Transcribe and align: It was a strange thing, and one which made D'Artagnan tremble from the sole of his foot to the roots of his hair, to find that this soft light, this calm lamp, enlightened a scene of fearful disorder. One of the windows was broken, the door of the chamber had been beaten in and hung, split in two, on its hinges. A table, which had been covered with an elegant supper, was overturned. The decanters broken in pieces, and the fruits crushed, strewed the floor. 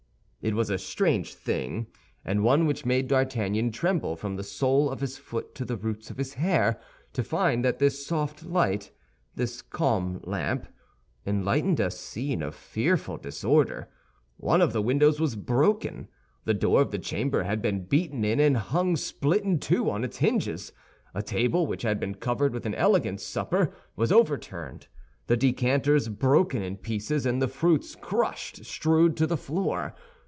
It 0.43 0.55
was 0.55 0.71
a 0.71 0.79
strange 0.79 1.35
thing, 1.35 1.85
and 2.25 2.43
one 2.43 2.65
which 2.65 2.83
made 2.83 3.07
D'Artagnan 3.07 3.69
tremble 3.71 4.15
from 4.15 4.37
the 4.37 4.43
sole 4.43 4.89
of 4.89 4.99
his 4.99 5.19
foot 5.19 5.53
to 5.53 5.63
the 5.63 5.77
roots 5.77 6.09
of 6.09 6.17
his 6.17 6.33
hair, 6.33 6.79
to 7.13 7.23
find 7.23 7.63
that 7.63 7.77
this 7.77 8.03
soft 8.07 8.43
light, 8.43 8.89
this 9.35 9.61
calm 9.61 10.19
lamp, 10.23 10.67
enlightened 11.27 11.79
a 11.79 11.91
scene 11.91 12.41
of 12.41 12.55
fearful 12.55 13.17
disorder. 13.17 13.87
One 14.37 14.61
of 14.63 14.73
the 14.73 14.81
windows 14.81 15.19
was 15.19 15.35
broken, 15.35 16.07
the 16.45 16.55
door 16.55 16.81
of 16.81 16.89
the 16.89 16.97
chamber 16.97 17.43
had 17.43 17.61
been 17.61 17.85
beaten 17.85 18.25
in 18.25 18.39
and 18.39 18.57
hung, 18.57 18.95
split 18.95 19.43
in 19.43 19.59
two, 19.59 19.91
on 19.91 20.03
its 20.03 20.17
hinges. 20.17 20.73
A 21.13 21.21
table, 21.21 21.67
which 21.67 21.83
had 21.83 21.99
been 21.99 22.15
covered 22.15 22.51
with 22.51 22.65
an 22.65 22.73
elegant 22.73 23.21
supper, 23.21 23.75
was 23.95 24.11
overturned. 24.11 24.87
The 25.27 25.37
decanters 25.37 26.07
broken 26.09 26.63
in 26.63 26.77
pieces, 26.77 27.27
and 27.27 27.39
the 27.43 27.47
fruits 27.47 27.93
crushed, 27.93 28.65
strewed 28.65 29.15
the 29.17 29.37
floor. 29.37 29.93